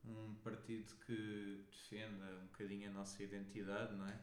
[0.04, 4.18] um partido que defenda um bocadinho a nossa identidade, não é?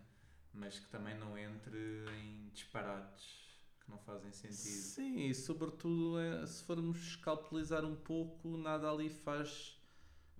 [0.54, 1.78] Mas que também não entre
[2.20, 4.94] em disparates que não fazem sentido.
[4.96, 9.78] Sim, e sobretudo é, se formos escalpelizar um pouco, nada ali faz,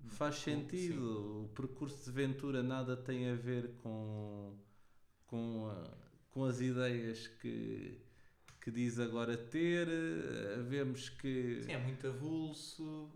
[0.08, 0.42] faz Sim.
[0.44, 1.46] sentido.
[1.46, 4.56] O percurso de Ventura nada tem a ver com,
[5.28, 5.98] com, a-
[6.34, 8.00] com as ideias que,
[8.62, 9.88] que diz agora ter.
[9.88, 13.10] Eh, Vemos que Sim, é muito avulso.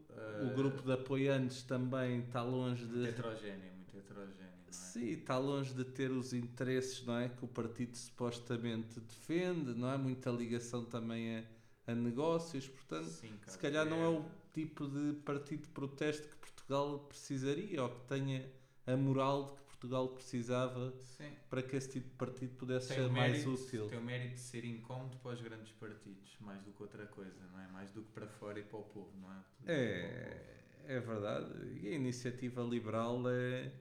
[0.43, 3.07] o grupo de apoiantes também está longe Muito de.
[3.09, 4.71] heterogéneo, muito heterogéneo, não é?
[4.71, 9.89] Sim, está longe de ter os interesses não é, que o partido supostamente defende, não
[9.91, 9.97] é?
[9.97, 11.43] Muita ligação também a,
[11.87, 16.27] a negócios, portanto, Sim, se Cabo calhar não é o tipo de partido de protesto
[16.29, 18.45] que Portugal precisaria ou que tenha
[18.85, 21.31] a moral de que Portugal precisava Sim.
[21.49, 23.87] para que esse tipo de partido pudesse Tem ser o, mais mérito, útil.
[23.87, 27.45] tem o mérito de ser incómodo para os grandes partidos, mais do que outra coisa,
[27.51, 27.67] não é?
[27.67, 29.43] Mais do que para fora e para o povo, não é?
[29.67, 31.79] É, é verdade.
[31.79, 33.71] E a iniciativa liberal é,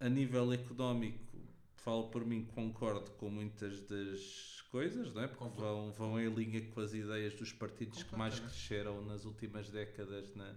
[0.00, 1.38] a nível económico,
[1.76, 5.28] falo por mim, concordo com muitas das coisas, não é?
[5.28, 5.92] Porque Concordo.
[5.92, 10.34] vão, vão em linha com as ideias dos partidos que mais cresceram nas últimas décadas
[10.34, 10.54] na,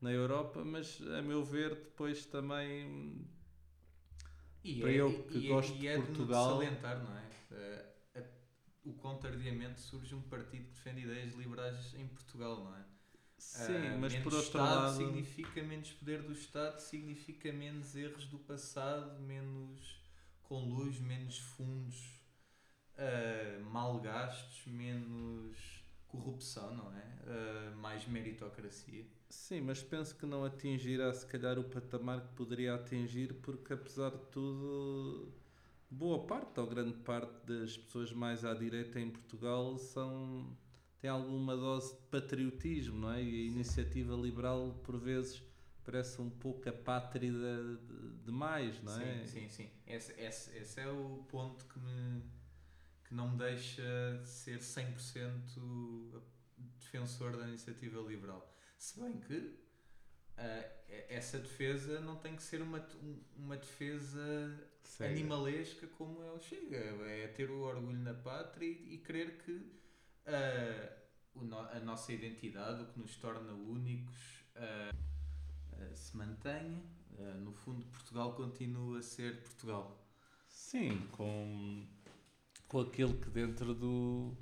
[0.00, 3.24] na Europa, mas a meu ver, depois também.
[4.64, 7.24] E Para é, eu que e é- gosto e de é Portugal- salientar, não é?
[7.50, 8.22] Eh, a-
[8.84, 12.84] o contrariamente surge um partido que defende ideias liberais em Portugal, não é?
[13.38, 14.96] Sim, Ah, mas menos por outro Estado lado.
[14.96, 20.00] significa menos poder do Estado, significa menos erros do passado, menos
[20.42, 22.18] conluios, menos fundos
[22.96, 25.56] ah, mal gastos, menos
[26.08, 27.04] corrupção, não é?
[27.26, 29.06] Ah, mais meritocracia.
[29.30, 34.10] Sim, mas penso que não atingirá se calhar o patamar que poderia atingir, porque apesar
[34.10, 35.32] de tudo,
[35.90, 40.56] boa parte ou grande parte das pessoas mais à direita em Portugal são
[41.00, 43.22] têm alguma dose de patriotismo, não é?
[43.22, 45.42] E a iniciativa liberal por vezes
[45.84, 49.24] parece um pouco apátrida de- demais, não é?
[49.24, 49.70] Sim, sim, sim.
[49.86, 52.22] Esse, esse, esse é o ponto que, me,
[53.04, 53.82] que não me deixa
[54.24, 56.22] ser 100%
[56.80, 58.54] defensor da iniciativa liberal.
[58.78, 59.58] Se bem que
[60.36, 60.64] ah,
[61.08, 65.10] essa defesa não tem que ser uma, um- uma defesa Cega.
[65.10, 66.76] animalesca como é o Chega.
[66.76, 69.72] É ter o orgulho na pátria e, e querer que
[71.34, 74.90] o no- a nossa identidade, o que nos torna únicos, ah,
[75.94, 76.82] se mantenha.
[77.40, 80.06] No fundo, Portugal continua a ser Portugal.
[80.48, 81.84] Sim, com,
[82.68, 84.36] com aquilo que dentro do,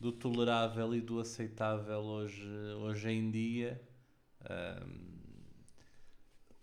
[0.00, 2.42] do tolerável e do aceitável hoje,
[2.78, 3.80] hoje em dia
[4.48, 5.20] ahm,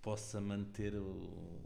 [0.01, 1.61] possa manter o,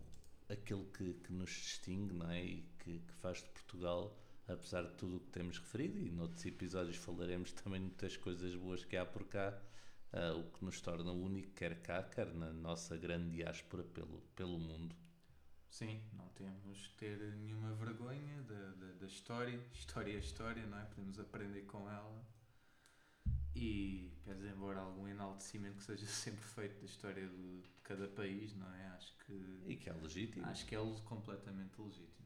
[0.49, 2.43] aquilo que, que nos distingue não é?
[2.43, 6.45] e que, que faz de Portugal, apesar de tudo o que temos referido, e noutros
[6.45, 9.57] episódios falaremos também de muitas coisas boas que há por cá,
[10.12, 14.60] ah, o que nos torna único, quer cá, quer na nossa grande diáspora pelo, pelo
[14.60, 14.93] mundo.
[15.71, 19.60] Sim, não temos que ter nenhuma vergonha da, da, da história.
[19.73, 20.86] História é história, não é?
[20.86, 22.23] Podemos aprender com ela.
[23.55, 28.55] E, pese embora algum enaltecimento que seja sempre feito da história do, de cada país,
[28.55, 28.88] não é?
[28.97, 29.34] Acho que.
[29.67, 30.45] E que é legítimo.
[30.45, 32.25] Acho que é le- completamente legítimo.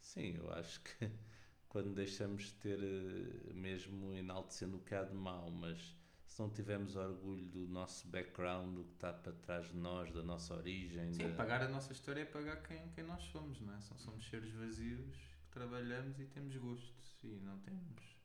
[0.00, 1.08] Sim, eu acho que
[1.68, 5.94] quando deixamos de ter eh, mesmo enaltecendo o que há de mau, mas
[6.38, 10.22] se não tivermos orgulho do nosso background, do que está para trás de nós, da
[10.22, 13.74] nossa origem, Sim, da- pagar a nossa história é pagar quem, quem nós somos, não
[13.74, 13.80] é?
[13.80, 18.16] São, somos seres vazios que trabalhamos e temos gostos e não temos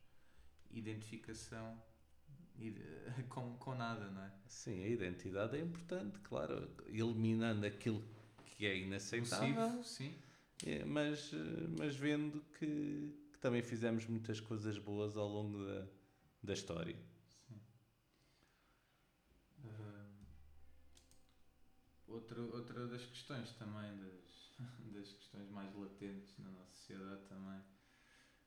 [0.70, 1.76] identificação
[2.56, 2.84] ide-
[3.28, 4.32] com, com nada, não é?
[4.46, 8.00] Sim, a identidade é importante, claro, eliminando aquilo
[8.44, 10.14] que é inaceitável, sim.
[10.64, 15.88] é, mas, eh, mas vendo que, que também fizemos muitas coisas boas ao longo da,
[16.44, 16.94] da história.
[17.48, 17.60] Sim.
[19.66, 20.24] Ahm,
[22.14, 24.52] outra, outra das questões também, das,
[24.92, 27.60] das questões mais latentes na nossa sociedade também,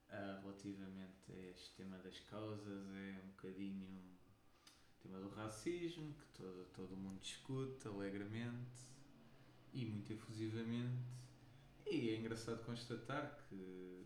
[0.10, 6.26] ah, relativamente a este tema das causas, é um bocadinho o tema do racismo, que
[6.34, 8.88] todo, todo mundo discute alegremente
[9.74, 11.06] e muito efusivamente.
[11.86, 14.06] E é engraçado constatar que,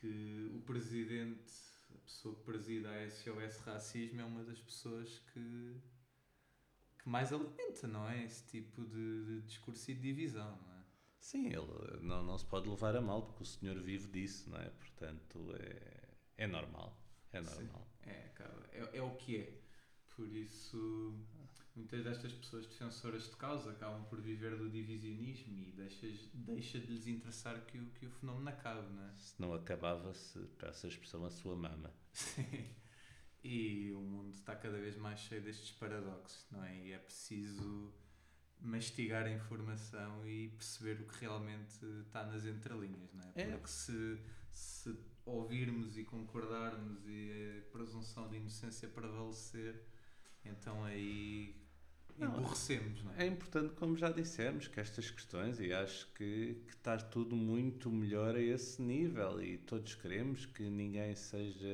[0.00, 1.52] que o presidente
[1.94, 5.76] a pessoa que preside a SOS Racismo é uma das pessoas que,
[6.98, 8.24] que mais alimenta, não é?
[8.24, 10.78] Esse tipo de, de discurso e de divisão, não é?
[11.20, 14.58] Sim, ele não, não se pode levar a mal porque o senhor vive disso, não
[14.58, 14.68] é?
[14.70, 16.08] Portanto, é,
[16.38, 16.96] é normal.
[17.32, 17.64] É Sim.
[17.64, 17.86] normal.
[18.02, 19.60] É, acaba- é, é o que é.
[20.16, 21.14] Por isso,
[21.76, 26.86] muitas destas pessoas defensoras de causa acabam por viver do divisionismo e deixas, deixa de
[26.86, 29.14] lhes interessar que o, que o fenómeno acabe, não é?
[29.16, 31.92] Se não acabava-se, para essa expressão, a sua mama.
[32.12, 32.64] Sim.
[33.42, 36.76] E o mundo está cada vez mais cheio destes paradoxos, não é?
[36.76, 37.92] E é preciso
[38.60, 43.42] mastigar a informação e perceber o que realmente está nas entrelinhas, não é?
[43.42, 43.46] É.
[43.52, 44.20] Porque se,
[44.50, 49.84] se ouvirmos e concordarmos e a presunção de inocência prevalecer,
[50.44, 51.54] então aí
[52.20, 53.24] emborrecemos, não é?
[53.24, 57.90] É importante, como já dissemos, que estas questões, e acho que, que está tudo muito
[57.90, 61.66] melhor a esse nível, e todos queremos que ninguém seja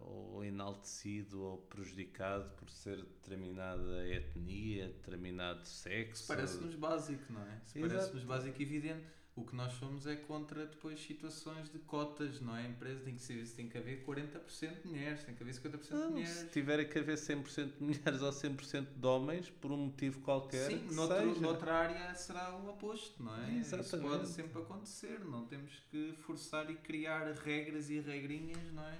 [0.00, 6.26] ou enaltecido ou prejudicado por ser determinada etnia, determinado sexo.
[6.26, 7.60] Parece-nos básico, não é?
[7.80, 9.04] Parece-nos básico e evidente.
[9.36, 12.62] O que nós somos é contra depois situações de cotas, não é?
[12.66, 15.80] A empresa tem que, ser, tem que haver 40% de mulheres, tem que haver 50%
[15.88, 16.28] de mulheres.
[16.30, 20.70] se tiver que haver 100% de mulheres ou 100% de homens, por um motivo qualquer,
[20.70, 21.40] Sim, que noutro, seja.
[21.40, 23.50] noutra área será o oposto, não é?
[23.54, 24.08] Isso Exatamente.
[24.08, 28.98] pode sempre acontecer, não temos que forçar e criar regras e regrinhas, não é?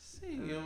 [0.00, 0.60] Sim, eu,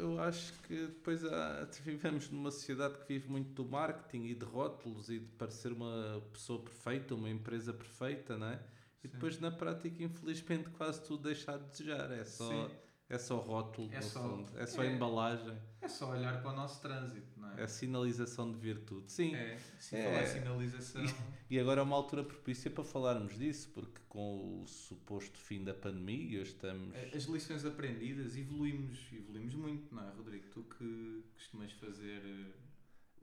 [0.00, 4.44] eu acho que depois há, vivemos numa sociedade que vive muito do marketing e de
[4.44, 8.60] rótulos e de parecer uma pessoa perfeita, uma empresa perfeita, não é?
[9.02, 9.14] E Sim.
[9.14, 12.10] depois na prática, infelizmente, quase tudo deixa a desejar.
[12.10, 12.74] É só, Sim.
[13.10, 14.52] É só rótulo, É no só- fundo.
[14.58, 14.94] É só é.
[14.94, 17.62] embalagem, É só olhar para o nosso trânsito, não é?
[17.62, 19.10] é sinalização de virtude.
[19.10, 19.34] Sim.
[19.34, 20.04] É, se É.
[20.04, 21.02] falar sinalização.
[21.50, 25.74] E agora é uma altura propícia para falarmos disso, porque com o suposto fim da
[25.74, 26.94] pandemia, hoje estamos.
[27.14, 30.46] As lições aprendidas, evoluímos, evoluímos muito, não é, Rodrigo?
[30.52, 32.22] Tu que costumas fazer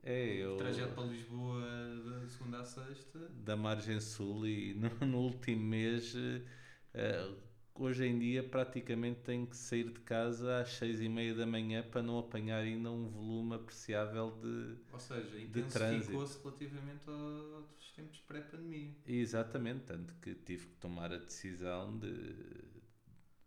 [0.02, 0.54] É, eu.
[0.54, 1.62] o trajeto para Lisboa
[2.20, 3.18] da segunda à sexta.
[3.44, 6.14] da margem sul e no, no último mês
[6.94, 7.30] eh,
[7.78, 11.82] hoje em dia praticamente tenho que sair de casa às seis e meia da manhã
[11.82, 18.20] para não apanhar ainda um volume apreciável de Ou seja, intensificou-se relativamente ao- aos tempos
[18.20, 18.94] pré-pandemia.
[19.06, 22.12] exatamente tanto que tive que tomar a decisão de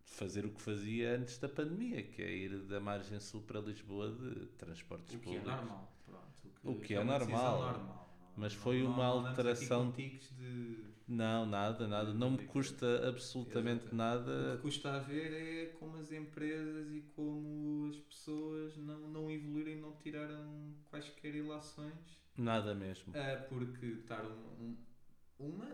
[0.04, 4.12] fazer o que fazia antes da pandemia que é ir da margem sul para Lisboa
[4.12, 6.52] de transportes O que é públicos normal, pronto.
[6.64, 7.72] O que é uma decisão normal.
[7.74, 8.02] normal.
[8.38, 10.91] Mas Não- foi não- uma alteração- de...
[11.12, 12.14] não nada nada.
[12.14, 13.94] Não me custa absolutamente Exato.
[13.94, 19.00] O nada que custa a ver é como as empresas e como as pessoas não,
[19.10, 21.94] não evoluíram e não tiraram quaisquer ilações.
[22.38, 23.14] Nada mesmo.
[23.16, 24.78] Ah, porque estar um, um-
[25.40, 25.66] uma,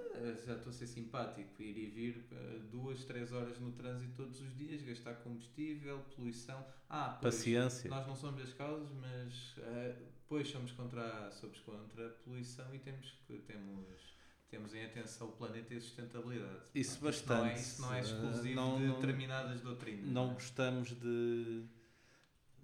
[0.46, 4.40] já estou a ser simpático, ir e vir ah, duas, três horas no trânsito todos
[4.42, 6.66] os dias, gastar combustível, poluição.
[6.90, 7.90] Ah, pois, paciência.
[7.90, 9.96] nós não somos as causas, mas ah,
[10.28, 14.16] pois somos contra, somos contra a poluição e temos que temos
[14.50, 16.60] temos em atenção o planeta e a sustentabilidade.
[16.74, 17.62] Isso Portanto, Não é, bastante.
[17.62, 20.06] isso não é Ah, exclusivo não- de não- determinadas doutrinas.
[20.06, 20.34] não é?
[20.34, 21.64] gostamos de,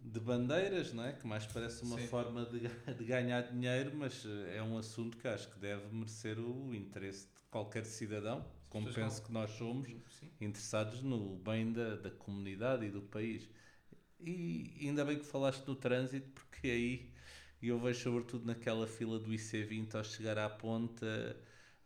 [0.02, 1.14] de bandeiras, não é?
[1.14, 2.08] Que mais parece uma Sim.
[2.08, 2.60] forma de,
[2.96, 7.28] de ganhar dinheiro, mas eh, é um assunto que acho que deve merecer o interesse
[7.28, 9.88] de qualquer cidadão, como penso que nós somos,
[10.20, 10.30] Sim.
[10.42, 13.48] interessados no bem da, da comunidade e do país.
[14.20, 17.12] E ainda bem que falaste do trânsito, porque aí
[17.62, 21.06] eu vejo sobretudo naquela fila do IC20 ao chegar à ponta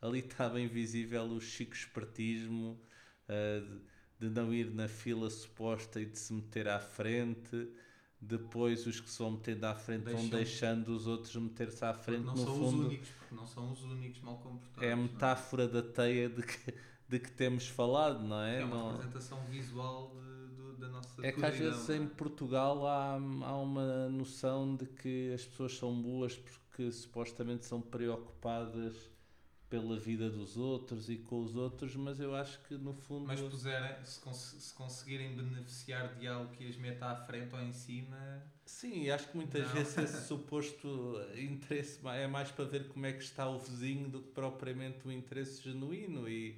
[0.01, 2.79] ali está bem visível o chico espertismo
[3.29, 3.81] uh,
[4.19, 7.67] de, não ir na fila suposta e de se meter à frente
[8.19, 10.21] depois os que se vão metendo à frente Deixam...
[10.21, 13.47] vão deixando os outros meter-se à frente não no são fundo os únicos, porque não
[13.47, 14.95] são os únicos mal comportados é a é?
[14.95, 15.67] metáfora é?
[15.67, 16.73] da teia de que,
[17.07, 18.61] de que temos falado não é?
[18.61, 18.91] é uma não...
[18.91, 22.07] representação visual de, de, da nossa é que às vezes em é?
[22.07, 28.95] Portugal há, há uma noção de que as pessoas são boas porque supostamente são preocupadas
[29.69, 33.27] pela vida dos outros e com os outros, mas eu acho que no fundo.
[33.27, 37.61] Mas puserem, se, cons se conseguirem beneficiar de algo que as meta à frente ou
[37.61, 38.41] em cima.
[38.65, 39.73] Sim, acho que muitas não.
[39.73, 44.21] vezes esse suposto interesse é mais para ver como é que está o vizinho do
[44.21, 46.29] que propriamente o interesse genuíno.
[46.29, 46.57] E,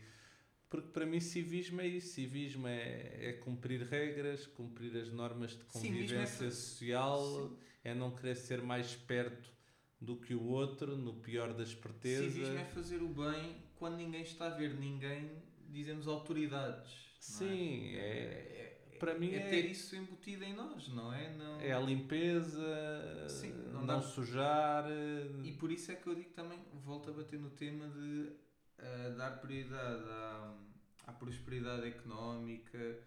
[0.70, 5.64] porque para mim civismo é isso, civismo é, é cumprir regras, cumprir as normas de
[5.66, 6.51] convivência é...
[6.51, 7.57] social, Sim.
[7.84, 9.59] é não querer ser mais perto
[10.02, 12.34] do que o outro, no pior das espertezas.
[12.34, 15.32] Civismo é fazer o bem quando ninguém está a ver, ninguém,
[15.70, 16.91] dizemos, autoridades.
[16.91, 17.22] É?
[17.22, 18.00] Sim, é?
[18.00, 21.36] É, é, para mim é, é, ter isso embutido em nós, não é?
[21.36, 21.60] Não...
[21.60, 24.86] É a limpeza, Sim, não, não sujar.
[25.43, 28.32] E por isso é que eu digo também, volto a bater no tema de
[28.80, 30.54] uh, dar prioridade à,
[31.08, 33.00] à prosperidade económica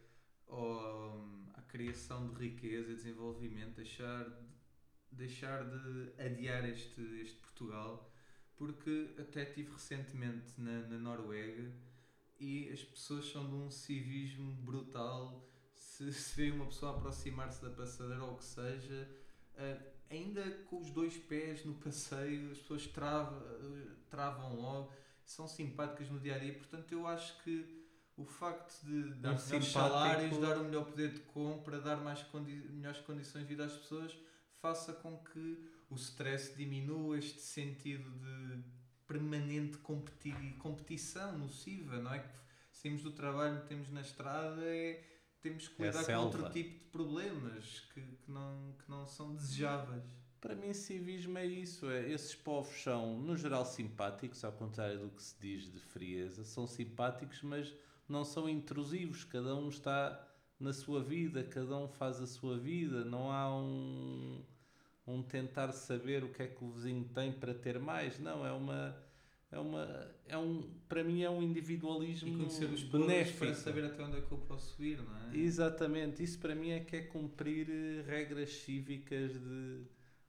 [0.46, 4.26] ou um, à criação de riqueza e desenvolvimento, deixar
[5.12, 8.10] deixar de adiar este, este Portugal,
[8.56, 11.72] porque até tive recentemente na, na Noruega
[12.38, 15.48] e as pessoas são de um civismo brutal.
[15.74, 19.08] Se, se vê uma pessoa aproximar-se da passadeira ou o que seja,
[19.54, 23.42] uh, ainda com os dois pés no passeio, as pessoas travam,
[24.10, 24.92] travam logo,
[25.24, 26.54] são simpáticas no dia a dia.
[26.54, 27.82] Portanto, eu acho que
[28.16, 32.22] o facto de dar um melhores salários, dar um melhor poder de compra, dar mais
[32.24, 34.16] condi melhores condições de vida às pessoas
[34.62, 35.58] faça com que
[35.90, 38.62] o stress diminua, este sentido de
[39.06, 42.20] permanente competi competição nociva, não é?
[42.20, 42.28] Que
[42.70, 45.04] saímos do trabalho, temos na estrada, é,
[45.40, 49.04] temos que é lidar é com outro tipo de problemas que, que, não, que não
[49.04, 50.04] são desejáveis.
[50.40, 51.90] Para mim, civismo é isso.
[51.90, 56.44] É, esses povos são, no geral, simpáticos, ao contrário do que se diz de frieza.
[56.44, 57.74] São simpáticos, mas
[58.08, 59.24] não são intrusivos.
[59.24, 63.04] Cada um está na sua vida, cada um faz a sua vida.
[63.04, 64.44] Não há um,
[65.06, 68.18] um tentar saber o que é que o vizinho tem para ter mais.
[68.18, 68.96] Não, é uma.
[69.50, 73.84] É uma é um, para mim é um individualismo e conhecer os benéfico para saber
[73.84, 75.36] até onde é que eu posso ir, não é?
[75.36, 79.82] Exatamente, isso para mim é que é cumprir eh, regras cívicas de,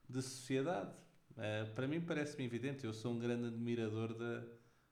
[0.09, 0.91] de sociedade.
[1.31, 4.43] Uh, para mim parece-me evidente, eu sou um grande admirador da,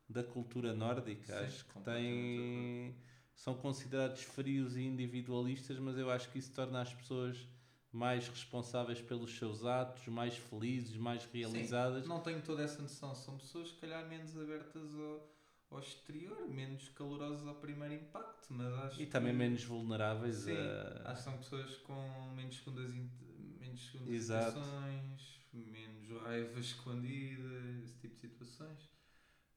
[0.07, 2.95] da cultura nórdica, Sim, acho que tem,
[3.35, 7.47] são considerados frios e individualistas, mas eu acho que isso torna as pessoas
[7.91, 12.03] mais responsáveis pelos seus atos, mais felizes, mais realizadas.
[12.03, 13.13] Sim, não tenho toda essa noção.
[13.13, 15.29] São pessoas, se calhar, menos abertas ao,
[15.71, 18.47] ao exterior, menos calorosas ao primeiro impacto.
[18.49, 21.11] Mas acho e também menos vulneráveis sim, a.
[21.11, 27.49] Acho que são pessoas com menos segundas, menos segundas situações, menos raiva escondida,
[27.83, 28.89] esse tipo de situações.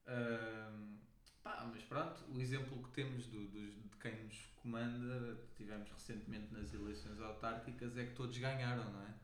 [0.06, 0.98] Um,
[1.44, 6.52] pá, mas pronto, o exemplo que temos do, do, de quem nos comanda, tivemos recentemente
[6.52, 9.14] nas eleições autárquicas, é que todos ganharam, não é?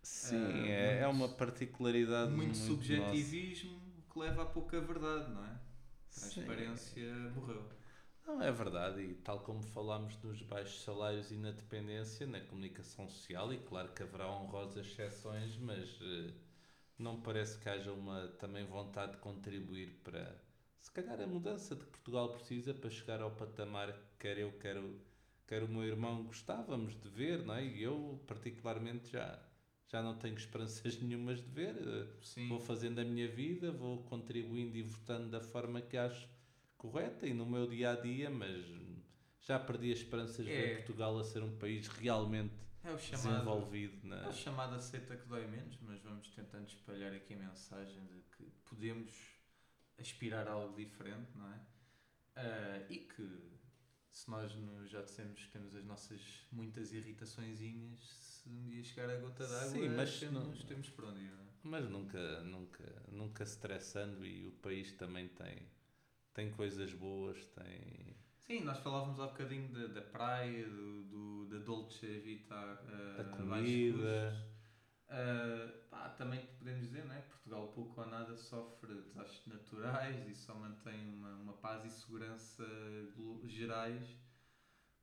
[0.00, 2.30] Sim, uh, é, muito, é uma particularidade.
[2.30, 4.12] Muito, muito subjetivismo nossa.
[4.12, 5.60] que leva a pouca verdade, não é?
[6.14, 7.30] Transparência Sim.
[7.34, 7.68] morreu.
[8.24, 13.08] Não, é verdade, e tal como falámos dos baixos salários e na dependência, na comunicação
[13.08, 16.32] social, e claro que haverá honrosas exceções, mas uh,
[16.98, 20.45] não parece que haja uma também vontade de contribuir para
[20.86, 24.52] se calhar a mudança de que Portugal precisa para chegar ao patamar que quer eu,
[24.52, 24.76] quer,
[25.44, 27.64] quer o meu irmão gostávamos de ver, não é?
[27.64, 29.36] E eu, particularmente, já,
[29.88, 31.74] já não tenho esperanças nenhumas de ver.
[32.22, 32.48] Sim.
[32.48, 36.28] Vou fazendo a minha vida, vou contribuindo e votando da forma que acho
[36.76, 38.64] correta e no meu dia a dia, mas
[39.40, 40.74] já perdi as esperanças de ver é.
[40.76, 44.06] Portugal a ser um país realmente é chamado, desenvolvido.
[44.06, 44.24] Na...
[44.24, 48.22] É o chamado aceita que dói menos, mas vamos tentando espalhar aqui a mensagem de
[48.36, 49.35] que podemos
[49.98, 51.56] aspirar a algo diferente, não é?
[52.36, 53.56] Uh, e que
[54.10, 56.20] se nós no, já dissemos que temos as nossas
[56.52, 61.30] muitas irritaçõezinhas, se um dia chegar a gota d'água, temos, não, temos por onde ir.
[61.30, 61.46] Não é?
[61.62, 65.68] Mas nunca, nunca, nunca estressando e o país também tem,
[66.32, 68.16] tem coisas boas, tem...
[68.38, 73.24] Sim, nós falávamos há bocadinho da, da praia, do, do, da Dolce Vita, uh, a
[73.24, 74.55] comida
[75.08, 77.22] Uh, pá, também podemos dizer, né?
[77.28, 82.64] Portugal pouco ou nada sofre desastres naturais e só mantém uma, uma paz e segurança
[83.44, 84.16] gerais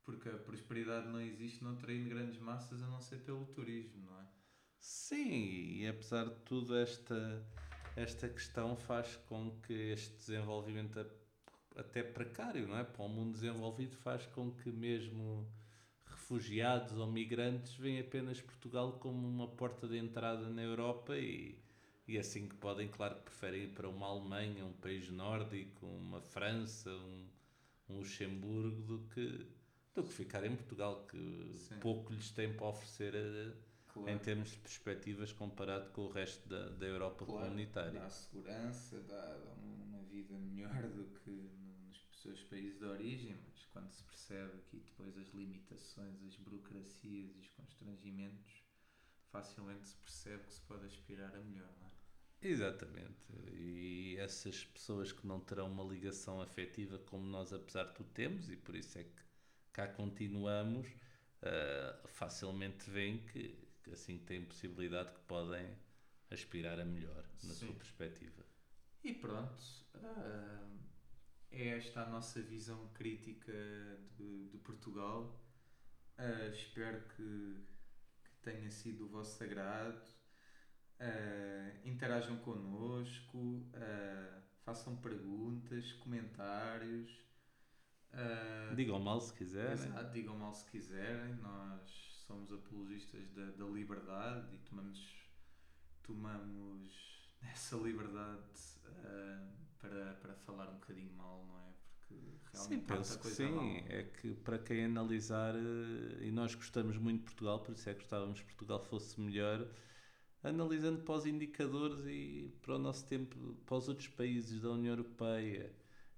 [0.04, 4.20] porque a prosperidade não existe, não atraindo grandes massas a não ser pelo turismo, não
[4.20, 4.26] é?
[4.78, 7.42] Sim, e apesar de tudo esta
[7.96, 10.98] esta questão faz com que este desenvolvimento
[11.76, 12.84] até precário, não é?
[12.84, 15.48] Para o mundo desenvolvido faz com que mesmo
[16.24, 21.58] refugiados ou migrantes veem apenas Portugal como uma porta de entrada na Europa e,
[22.08, 26.22] e assim que podem, claro que preferem ir para uma Alemanha, um país nórdico, uma
[26.22, 27.26] França, um,
[27.90, 29.46] um Luxemburgo do que,
[29.94, 31.78] do que ficar em Portugal, que Sim.
[31.80, 34.10] pouco lhes tem para oferecer a- Claro.
[34.10, 38.00] em termos de perspectivas comparado com o resto da, da Europa Claro, comunitária.
[38.00, 43.64] Dá segurança, dá, dá uma vida melhor do que nos seus países de origem, mas
[43.66, 48.62] quando se percebe aqui depois as limitações, as burocracias e os constrangimentos,
[49.30, 51.92] facilmente se percebe que se pode aspirar a melhor, não é?
[52.40, 53.32] Exatamente.
[53.52, 58.50] E essas pessoas que não terão uma ligação afetiva como nós, apesar de tudo, temos,
[58.50, 59.22] e por isso é que
[59.72, 60.88] cá continuamos,
[61.42, 65.76] ah, facilmente veem que, que assim que têm possibilidade que podem
[66.30, 67.66] aspirar a melhor na Sim.
[67.66, 68.44] sua perspectiva.
[69.02, 69.62] E pronto,
[69.94, 70.66] ah,
[71.54, 73.52] é esta a nossa visão crítica
[74.16, 75.40] de, de Portugal.
[76.18, 77.64] Ah, espero que,
[78.24, 80.02] que tenha sido do vosso agrado.
[80.98, 87.22] Ah, interajam connosco, ah, façam perguntas, comentários.
[88.76, 89.72] Digam mal se quiserem.
[89.72, 91.34] Exato, digam mal se quiserem.
[91.36, 95.30] Nós somos apologistas da, da liberdade e tomamos,
[96.02, 98.42] tomamos essa liberdade
[99.88, 101.72] para, para falar um bocadinho mal, não é?
[102.08, 102.14] Porque
[102.52, 103.50] realmente Sim, penso muita que coisa sim.
[103.50, 103.84] mal.
[103.88, 107.92] É que para quem analisar, eh, e nós gostamos muito de Portugal, por isso é
[107.94, 109.66] que gostávamos que Portugal fosse melhor,
[110.42, 114.92] analisando para os indicadores e para o nosso tempo, para os outros países da União
[114.94, 115.74] Europeia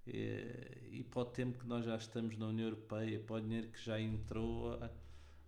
[0.07, 3.69] eh, e para o tempo que nós já estamos na União Europeia, para o dinheiro
[3.69, 4.79] que já entrou,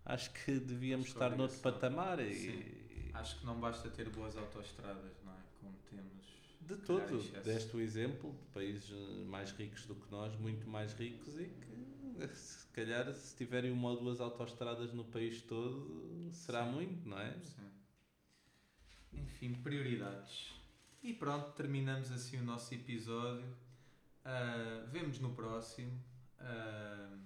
[0.05, 2.19] acho que devíamos estar noutro obrigação- patamar.
[2.19, 3.11] E.
[3.13, 5.43] Acho que não basta ter boas autoestradas, não é?
[5.59, 6.25] Como temos.
[6.69, 8.91] De todo, deste o exemplo de países
[9.25, 13.89] mais ricos do que nós, muito mais ricos e que se calhar se tiverem uma
[13.89, 16.71] ou duas autoestradas no país todo será Sim.
[16.71, 17.33] muito, não é?
[17.39, 17.71] Sim.
[19.13, 20.53] Enfim, prioridades.
[21.01, 23.51] E pronto, terminamos assim o nosso episódio.
[24.23, 25.99] Ah, vemos no próximo.
[26.37, 27.17] Ah,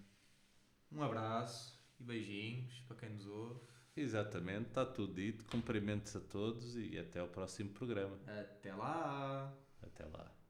[0.89, 3.72] um abraço e beijinhos para quem nos ouve.
[3.95, 5.45] Exatamente, está tudo dito.
[5.45, 8.17] Cumprimentos a todos e até ao próximo programa.
[8.27, 9.53] Até lá!
[9.81, 10.42] Até lá.